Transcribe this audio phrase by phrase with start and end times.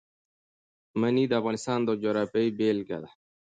[0.99, 3.09] منی د افغانستان د جغرافیې بېلګه ده.